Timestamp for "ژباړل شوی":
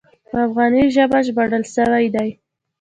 1.27-2.05